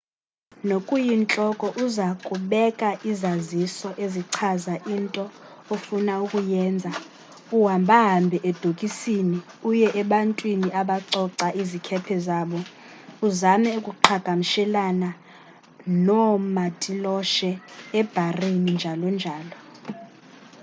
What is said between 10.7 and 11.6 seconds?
abacoca